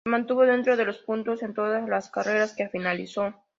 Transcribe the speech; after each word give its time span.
Se 0.03 0.09
mantuvo 0.09 0.41
dentro 0.47 0.75
de 0.75 0.83
los 0.85 0.97
puntos 0.97 1.43
en 1.43 1.53
todas 1.53 1.87
las 1.87 2.09
carreras 2.09 2.55
que 2.55 2.67
finalizó. 2.69 3.35